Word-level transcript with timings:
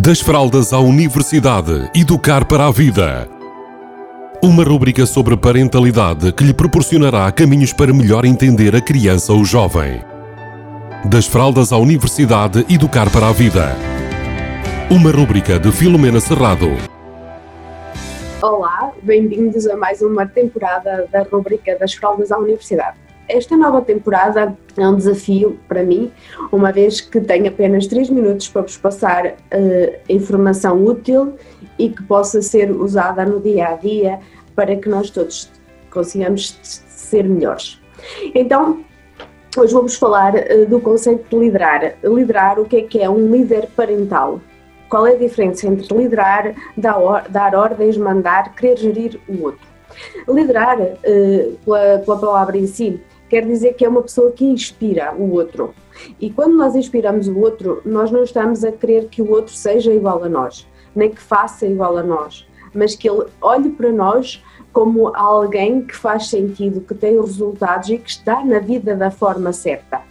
Das 0.00 0.20
fraldas 0.20 0.72
à 0.72 0.78
universidade, 0.78 1.90
educar 1.92 2.44
para 2.44 2.66
a 2.66 2.70
vida. 2.70 3.28
Uma 4.40 4.62
rúbrica 4.62 5.04
sobre 5.04 5.36
parentalidade 5.36 6.30
que 6.30 6.44
lhe 6.44 6.54
proporcionará 6.54 7.32
caminhos 7.32 7.72
para 7.72 7.92
melhor 7.92 8.24
entender 8.24 8.76
a 8.76 8.80
criança 8.80 9.32
ou 9.32 9.44
jovem. 9.44 10.00
Das 11.04 11.26
fraldas 11.26 11.72
à 11.72 11.78
universidade, 11.78 12.64
educar 12.72 13.10
para 13.10 13.26
a 13.26 13.32
vida. 13.32 13.74
Uma 14.88 15.10
rúbrica 15.10 15.58
de 15.58 15.72
Filomena 15.72 16.20
Serrado. 16.20 16.68
Olá, 18.40 18.92
bem-vindos 19.02 19.66
a 19.66 19.76
mais 19.76 20.00
uma 20.00 20.28
temporada 20.28 21.08
da 21.10 21.24
rúbrica 21.24 21.76
das 21.76 21.92
fraldas 21.94 22.30
à 22.30 22.38
universidade. 22.38 23.07
Esta 23.28 23.54
nova 23.58 23.82
temporada 23.82 24.56
é 24.74 24.88
um 24.88 24.96
desafio 24.96 25.60
para 25.68 25.82
mim, 25.82 26.10
uma 26.50 26.72
vez 26.72 27.02
que 27.02 27.20
tenho 27.20 27.46
apenas 27.48 27.86
3 27.86 28.08
minutos 28.08 28.48
para 28.48 28.62
vos 28.62 28.78
passar 28.78 29.26
uh, 29.26 29.98
informação 30.08 30.82
útil 30.82 31.34
e 31.78 31.90
que 31.90 32.02
possa 32.04 32.40
ser 32.40 32.70
usada 32.70 33.26
no 33.26 33.38
dia 33.38 33.68
a 33.68 33.74
dia 33.74 34.18
para 34.56 34.74
que 34.76 34.88
nós 34.88 35.10
todos 35.10 35.50
consigamos 35.90 36.58
ser 36.62 37.24
melhores. 37.24 37.78
Então, 38.34 38.82
hoje 39.54 39.74
vou-vos 39.74 39.96
falar 39.96 40.34
uh, 40.34 40.66
do 40.66 40.80
conceito 40.80 41.28
de 41.28 41.44
liderar. 41.44 41.96
Liderar, 42.02 42.58
o 42.58 42.64
que 42.64 42.76
é 42.78 42.82
que 42.82 43.02
é 43.02 43.10
um 43.10 43.30
líder 43.30 43.68
parental? 43.76 44.40
Qual 44.88 45.06
é 45.06 45.12
a 45.12 45.18
diferença 45.18 45.66
entre 45.66 45.94
liderar, 45.94 46.54
dar, 46.74 47.28
dar 47.28 47.54
ordens, 47.54 47.98
mandar, 47.98 48.54
querer 48.54 48.78
gerir 48.78 49.20
o 49.28 49.44
outro? 49.44 49.68
Liderar, 50.26 50.80
uh, 50.80 51.58
pela, 51.62 51.98
pela 51.98 52.18
palavra 52.18 52.56
em 52.56 52.66
si, 52.66 52.98
quer 53.28 53.46
dizer 53.46 53.74
que 53.74 53.84
é 53.84 53.88
uma 53.88 54.02
pessoa 54.02 54.32
que 54.32 54.44
inspira 54.44 55.14
o 55.14 55.30
outro. 55.32 55.74
E 56.20 56.30
quando 56.30 56.56
nós 56.56 56.74
inspiramos 56.74 57.28
o 57.28 57.38
outro, 57.38 57.82
nós 57.84 58.10
não 58.10 58.22
estamos 58.22 58.64
a 58.64 58.72
querer 58.72 59.08
que 59.08 59.20
o 59.20 59.30
outro 59.30 59.52
seja 59.52 59.92
igual 59.92 60.22
a 60.24 60.28
nós, 60.28 60.66
nem 60.94 61.10
que 61.10 61.20
faça 61.20 61.66
igual 61.66 61.96
a 61.96 62.02
nós, 62.02 62.46
mas 62.74 62.94
que 62.94 63.08
ele 63.08 63.26
olhe 63.40 63.70
para 63.70 63.92
nós 63.92 64.42
como 64.72 65.14
alguém 65.16 65.82
que 65.82 65.96
faz 65.96 66.28
sentido, 66.28 66.80
que 66.80 66.94
tem 66.94 67.20
resultados 67.20 67.88
e 67.88 67.98
que 67.98 68.10
está 68.10 68.44
na 68.44 68.58
vida 68.58 68.94
da 68.94 69.10
forma 69.10 69.52
certa. 69.52 70.02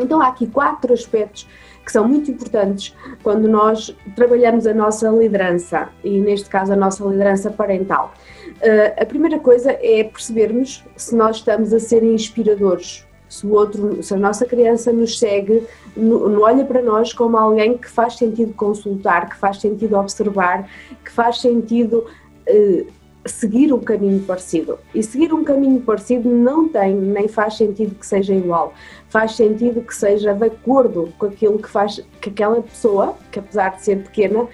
Então 0.00 0.20
há 0.20 0.28
aqui 0.28 0.46
quatro 0.46 0.92
aspectos 0.92 1.46
que 1.84 1.92
são 1.92 2.06
muito 2.06 2.30
importantes 2.30 2.94
quando 3.22 3.48
nós 3.48 3.94
trabalhamos 4.14 4.66
a 4.66 4.74
nossa 4.74 5.08
liderança 5.10 5.88
e 6.04 6.20
neste 6.20 6.48
caso 6.48 6.72
a 6.72 6.76
nossa 6.76 7.04
liderança 7.04 7.50
parental. 7.50 8.14
Uh, 8.48 9.02
a 9.02 9.06
primeira 9.06 9.38
coisa 9.38 9.72
é 9.72 10.04
percebermos 10.04 10.84
se 10.96 11.16
nós 11.16 11.36
estamos 11.36 11.72
a 11.72 11.80
ser 11.80 12.02
inspiradores, 12.02 13.06
se 13.28 13.46
o 13.46 13.52
outro, 13.52 14.02
se 14.02 14.12
a 14.12 14.16
nossa 14.16 14.44
criança 14.44 14.92
nos 14.92 15.18
segue, 15.18 15.66
no, 15.96 16.42
olha 16.42 16.64
para 16.64 16.82
nós 16.82 17.12
como 17.12 17.36
alguém 17.36 17.78
que 17.78 17.88
faz 17.88 18.16
sentido 18.16 18.52
consultar, 18.54 19.30
que 19.30 19.36
faz 19.36 19.60
sentido 19.60 19.96
observar, 19.96 20.68
que 21.04 21.10
faz 21.10 21.40
sentido 21.40 22.06
uh, 22.48 22.99
seguir 23.26 23.72
um 23.72 23.80
caminho 23.80 24.20
parecido. 24.22 24.78
E 24.94 25.02
seguir 25.02 25.32
um 25.32 25.44
caminho 25.44 25.80
parecido 25.80 26.28
não 26.28 26.68
tem, 26.68 26.94
nem 26.94 27.28
faz 27.28 27.56
sentido 27.56 27.94
que 27.94 28.06
seja 28.06 28.34
igual. 28.34 28.72
Faz 29.08 29.36
sentido 29.36 29.82
que 29.82 29.94
seja 29.94 30.32
de 30.32 30.44
acordo 30.44 31.12
com 31.18 31.26
aquilo 31.26 31.58
que 31.58 31.68
faz 31.68 32.02
que 32.20 32.30
aquela 32.30 32.62
pessoa, 32.62 33.16
que 33.30 33.38
apesar 33.38 33.76
de 33.76 33.82
ser 33.82 34.02
pequena, 34.02 34.46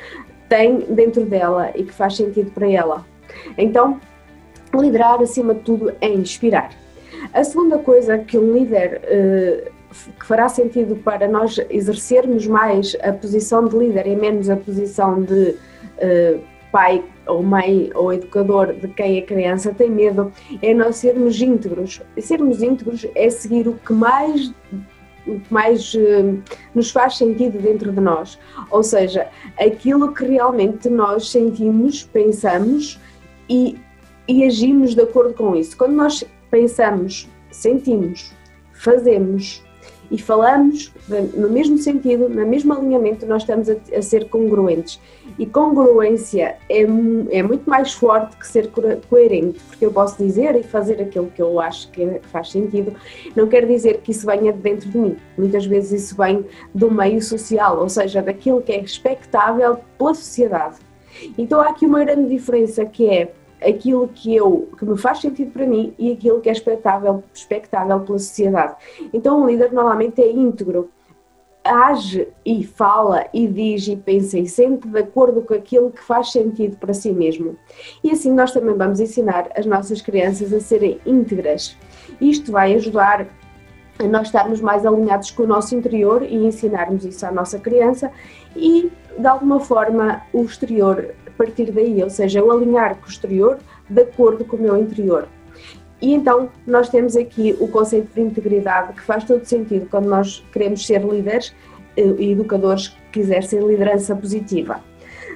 tem 0.49 0.81
dentro 0.81 1.25
dela 1.25 1.71
e 1.75 1.85
que 1.85 1.93
faz 1.93 2.17
sentido 2.17 2.51
para 2.51 2.71
ela. 2.71 3.05
Então, 3.57 4.01
liderar 4.75 5.21
acima 5.21 5.55
de 5.55 5.61
tudo 5.61 5.93
é 6.01 6.09
inspirar. 6.09 6.71
A 7.33 7.45
segunda 7.45 7.79
coisa 7.79 8.19
que 8.19 8.39
um 8.39 8.53
líder 8.53 9.01
uh, 9.05 9.77
que 10.19 10.27
fará 10.27 10.49
sentido 10.49 10.97
para 10.97 11.27
nós 11.27 11.59
exercermos 11.71 12.47
mais 12.47 12.97
a 13.03 13.13
posição 13.13 13.65
de 13.67 13.77
líder 13.77 14.07
e 14.07 14.17
menos 14.17 14.51
a 14.51 14.57
posição 14.57 15.23
de 15.23 15.51
uh, 15.51 16.41
pai 16.71 17.03
ou 17.27 17.43
mãe 17.43 17.91
ou 17.95 18.13
educador 18.13 18.73
de 18.73 18.89
quem 18.89 19.19
a 19.19 19.23
criança 19.23 19.73
tem 19.73 19.91
medo 19.91 20.33
é 20.63 20.75
nós 20.75 20.97
sermos 20.97 21.41
íntegros. 21.41 22.03
E 22.17 22.23
sermos 22.23 22.63
íntegros 22.63 23.07
é 23.15 23.31
seguir 23.31 23.69
o 23.69 23.75
que 23.75 23.93
mais 23.93 24.53
o 25.27 25.41
que 25.41 25.53
mais 25.53 25.93
uh, 25.95 26.41
nos 26.73 26.91
faz 26.91 27.17
sentido 27.17 27.59
dentro 27.59 27.91
de 27.91 28.01
nós, 28.01 28.39
ou 28.71 28.83
seja, 28.85 29.27
aquilo 29.59 30.15
que 30.15 30.25
realmente 30.25 30.89
nós 30.89 31.31
sentimos, 31.31 32.05
pensamos 32.05 33.01
e, 33.49 33.77
e 34.29 34.45
agimos 34.45 34.95
de 34.95 35.03
acordo 35.03 35.35
com 35.35 35.57
isso. 35.57 35.77
Quando 35.77 35.95
nós 35.95 36.25
pensamos, 36.49 37.29
sentimos, 37.51 38.33
fazemos 38.73 39.65
e 40.11 40.19
falamos 40.19 40.93
no 41.35 41.51
mesmo 41.51 41.79
sentido, 41.79 42.29
no 42.29 42.47
mesmo 42.47 42.73
alinhamento, 42.73 43.27
nós 43.27 43.43
estamos 43.43 43.69
a, 43.69 43.77
a 43.97 44.03
ser 44.03 44.29
congruentes. 44.29 45.01
E 45.39 45.45
congruência 45.45 46.57
é, 46.69 46.83
é, 46.83 47.43
muito 47.43 47.69
mais 47.69 47.93
forte 47.93 48.37
que 48.37 48.47
ser 48.47 48.71
coerente, 49.09 49.59
porque 49.69 49.85
eu 49.85 49.93
posso 49.93 50.23
dizer 50.23 50.55
e 50.57 50.63
fazer 50.63 51.01
aquilo 51.01 51.31
que 51.35 51.43
eu 51.43 51.61
acho 51.61 51.91
que 51.91 52.21
faz 52.31 52.51
sentido, 52.51 52.95
não 53.35 53.47
quer 53.47 53.67
dizer 53.67 54.01
que 54.01 54.13
isso 54.13 54.27
venha 54.27 54.53
de 54.53 54.59
dentro 54.61 54.89
de 54.89 54.97
mim. 54.97 55.17
Muitas 55.37 55.67
vezes 55.67 56.05
isso 56.05 56.17
vem 56.17 56.45
do 56.75 56.91
meio 56.91 57.21
social, 57.21 57.79
ou 57.81 57.89
seja, 57.89 58.23
daquilo 58.23 58.63
que 58.63 58.73
é 58.73 58.81
expectável 58.81 59.79
pela 59.99 60.15
sociedade. 60.15 60.77
Então 61.37 61.61
há 61.61 61.71
aqui 61.71 61.87
uma 61.87 62.05
grande 62.05 62.29
diferença 62.29 62.85
que 62.85 63.09
é 63.09 63.33
aquilo 63.61 64.09
que 64.09 64.35
eu 64.35 64.69
que 64.79 64.85
me 64.85 64.97
faz 64.97 65.21
sentido 65.21 65.51
para 65.51 65.67
mim 65.67 65.95
e 65.99 66.13
aquilo 66.13 66.41
que 66.41 66.49
é 66.49 66.53
expectável, 66.53 67.23
expectável 67.33 68.01
pela 68.01 68.19
sociedade. 68.19 68.75
Então 69.13 69.43
um 69.43 69.47
líder 69.47 69.73
normalmente 69.73 70.21
é 70.21 70.31
íntegro, 70.31 70.91
age 71.65 72.29
e 72.45 72.65
fala 72.65 73.27
e 73.33 73.47
diz 73.47 73.89
e 73.89 73.97
pensa 73.97 74.39
e 74.39 74.49
sente 74.49 74.87
de 74.87 74.99
acordo 74.99 75.43
com 75.43 75.55
aquilo 75.55 75.91
que 75.91 76.03
faz 76.03 76.31
sentido 76.31 76.77
para 76.77 76.95
si 76.95 77.13
mesmo. 77.13 77.57
E 78.03 78.11
assim 78.11 78.33
nós 78.33 78.53
também 78.53 78.75
vamos 78.75 79.01
ensinar 79.01 79.49
as 79.57 79.67
nossas 79.67 80.01
crianças 80.01 80.53
a 80.53 80.61
serem 80.61 81.01
íntegras. 81.05 81.77
Isto 82.21 82.53
vai 82.53 82.75
ajudar 82.75 83.27
a 83.99 84.05
nós 84.05 84.29
estarmos 84.29 84.61
mais 84.61 84.85
alinhados 84.85 85.31
com 85.31 85.43
o 85.43 85.47
nosso 85.47 85.75
interior 85.75 86.23
e 86.23 86.35
ensinarmos 86.35 87.05
isso 87.05 87.27
à 87.27 87.33
nossa 87.33 87.59
criança 87.59 88.11
e 88.55 88.91
de 89.19 89.27
alguma 89.27 89.59
forma 89.59 90.23
o 90.33 90.43
exterior 90.43 91.15
partir 91.37 91.71
daí, 91.71 92.03
ou 92.03 92.11
seja, 92.11 92.39
eu 92.41 92.51
alinhar 92.51 92.97
com 92.97 93.07
o 93.07 93.11
exterior 93.11 93.59
de 93.89 94.03
acordo 94.03 94.45
com 94.45 94.57
o 94.57 94.61
meu 94.61 94.77
interior. 94.77 95.29
E 96.01 96.13
então 96.13 96.51
nós 96.67 96.89
temos 96.89 97.17
aqui 97.17 97.57
o 97.59 97.69
conceito 97.69 98.15
de 98.15 98.21
integridade 98.21 98.93
que 98.93 99.03
faz 99.03 99.25
todo 99.25 99.45
sentido 99.45 99.89
quando 99.91 100.07
nós 100.07 100.45
queremos 100.53 100.87
ser 100.87 101.03
líderes 101.03 101.55
eh, 101.97 102.15
e 102.19 102.33
educadores 102.33 102.95
que 103.11 103.21
exercem 103.21 103.67
liderança 103.67 104.15
positiva. 104.15 104.81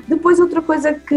Depois 0.06 0.38
outra 0.38 0.60
coisa 0.60 0.92
que, 0.92 1.16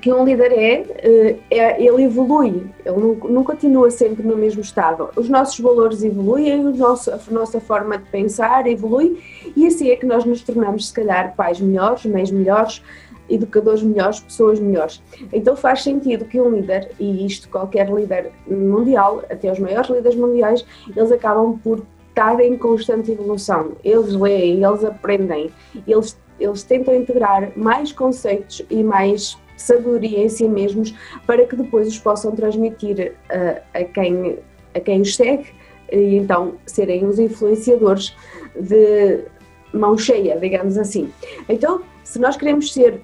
que 0.00 0.12
um 0.12 0.24
líder 0.24 0.52
é, 0.52 0.84
eh, 0.98 1.36
é 1.50 1.82
ele 1.82 2.04
evolui, 2.04 2.66
ele 2.84 2.96
não, 2.96 3.14
não, 3.14 3.44
continua 3.44 3.90
sempre 3.90 4.22
no 4.22 4.36
mesmo 4.36 4.60
estado. 4.60 5.08
Os 5.16 5.28
nossos 5.30 5.58
valores 5.58 6.02
evoluem, 6.02 6.66
o 6.66 6.76
nosso, 6.76 7.10
a 7.10 7.18
nossa 7.30 7.58
forma 7.58 7.96
de 7.96 8.04
pensar 8.10 8.66
evolui 8.66 9.18
e 9.56 9.66
assim 9.66 9.90
é 9.90 9.96
que 9.96 10.04
nós 10.04 10.26
nos 10.26 10.42
tornamos 10.42 10.88
se 10.88 10.92
calhar 10.92 11.34
pais 11.34 11.58
melhores, 11.58 12.04
mães 12.04 12.30
melhores, 12.30 12.82
educadores 13.30 13.82
melhores, 13.82 14.20
pessoas 14.20 14.58
melhores. 14.58 15.02
Então 15.32 15.56
faz 15.56 15.82
sentido 15.82 16.24
que 16.24 16.40
um 16.40 16.50
líder, 16.50 16.90
e 16.98 17.24
isto 17.24 17.48
qualquer 17.48 17.88
líder 17.88 18.32
mundial, 18.46 19.22
até 19.30 19.50
os 19.50 19.58
maiores 19.58 19.88
líderes 19.88 20.16
mundiais, 20.16 20.66
eles 20.94 21.12
acabam 21.12 21.58
por 21.58 21.82
estar 22.08 22.40
em 22.40 22.56
constante 22.56 23.12
evolução. 23.12 23.72
Eles 23.84 24.14
leem, 24.14 24.62
eles 24.62 24.84
aprendem, 24.84 25.50
eles, 25.86 26.18
eles 26.38 26.62
tentam 26.64 26.94
integrar 26.94 27.50
mais 27.56 27.92
conceitos 27.92 28.62
e 28.68 28.82
mais 28.82 29.38
sabedoria 29.56 30.24
em 30.24 30.28
si 30.28 30.48
mesmos 30.48 30.94
para 31.26 31.46
que 31.46 31.54
depois 31.54 31.86
os 31.86 31.98
possam 31.98 32.32
transmitir 32.32 33.12
uh, 33.30 33.60
a, 33.74 33.84
quem, 33.84 34.38
a 34.74 34.80
quem 34.80 35.02
os 35.02 35.14
segue 35.14 35.46
e 35.92 36.16
então 36.16 36.54
serem 36.66 37.04
os 37.06 37.18
influenciadores 37.18 38.16
de 38.58 39.24
mão 39.72 39.96
cheia, 39.96 40.38
digamos 40.38 40.76
assim. 40.78 41.12
Então, 41.48 41.82
se 42.02 42.18
nós 42.18 42.36
queremos 42.36 42.72
ser 42.72 43.00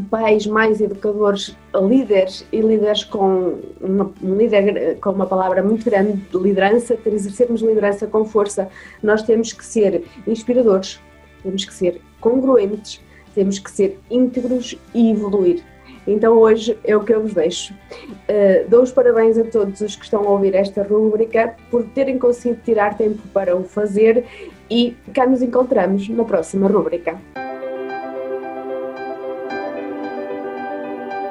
pais 0.00 0.46
mais 0.46 0.80
educadores, 0.80 1.56
líderes 1.74 2.46
e 2.52 2.60
líderes 2.60 3.04
com 3.04 3.58
uma, 3.80 4.10
um 4.22 4.34
líder 4.36 4.98
com 5.00 5.10
uma 5.10 5.26
palavra 5.26 5.62
muito 5.62 5.84
grande 5.84 6.12
de 6.12 6.38
liderança, 6.38 6.96
ter 6.96 7.12
exercermos 7.12 7.60
liderança 7.60 8.06
com 8.06 8.24
força, 8.24 8.68
nós 9.02 9.22
temos 9.22 9.52
que 9.52 9.64
ser 9.64 10.04
inspiradores, 10.26 11.00
temos 11.42 11.64
que 11.64 11.74
ser 11.74 12.00
congruentes, 12.20 13.00
temos 13.34 13.58
que 13.58 13.70
ser 13.70 13.98
íntegros 14.10 14.76
e 14.94 15.10
evoluir. 15.10 15.62
Então 16.06 16.38
hoje 16.38 16.78
é 16.84 16.96
o 16.96 17.04
que 17.04 17.12
eu 17.12 17.20
vos 17.20 17.34
deixo. 17.34 17.74
Uh, 17.74 18.68
dou 18.68 18.82
os 18.82 18.90
parabéns 18.90 19.36
a 19.36 19.44
todos 19.44 19.80
os 19.82 19.94
que 19.94 20.04
estão 20.04 20.26
a 20.26 20.30
ouvir 20.30 20.54
esta 20.54 20.82
rúbrica 20.82 21.54
por 21.70 21.84
terem 21.84 22.18
conseguido 22.18 22.62
tirar 22.64 22.96
tempo 22.96 23.20
para 23.32 23.54
o 23.54 23.62
fazer 23.62 24.24
e 24.70 24.96
cá 25.12 25.26
nos 25.26 25.42
encontramos 25.42 26.08
na 26.08 26.24
próxima 26.24 26.66
rúbrica. 26.66 27.18